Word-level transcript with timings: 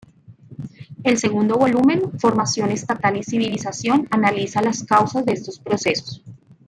El 1.03 1.19
segundo 1.19 1.59
volumen, 1.59 2.17
"Formación 2.19 2.71
estatal 2.71 3.17
y 3.17 3.23
civilización", 3.23 4.07
analiza 4.09 4.59
las 4.59 4.83
causas 4.83 5.27
de 5.27 5.33
estos 5.33 5.59
procesos. 5.59 6.23